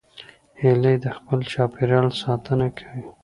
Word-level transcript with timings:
هیلۍ 0.61 0.95
د 1.03 1.05
خپل 1.17 1.39
چاپېریال 1.51 2.07
ساتنه 2.21 2.67
کوي 2.77 3.03